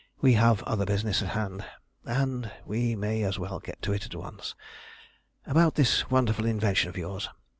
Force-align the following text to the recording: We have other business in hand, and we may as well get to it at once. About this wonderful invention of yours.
We 0.19 0.33
have 0.33 0.63
other 0.63 0.83
business 0.87 1.21
in 1.21 1.27
hand, 1.27 1.63
and 2.05 2.49
we 2.65 2.95
may 2.95 3.21
as 3.21 3.37
well 3.37 3.59
get 3.59 3.79
to 3.83 3.93
it 3.93 4.03
at 4.07 4.15
once. 4.15 4.55
About 5.45 5.75
this 5.75 6.09
wonderful 6.09 6.47
invention 6.47 6.89
of 6.89 6.97
yours. 6.97 7.29